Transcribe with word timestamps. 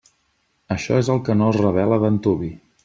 Això 0.75 0.97
és 1.03 1.11
el 1.17 1.21
que 1.29 1.37
no 1.43 1.51
es 1.55 1.61
revela 1.63 2.03
d'antuvi. 2.07 2.53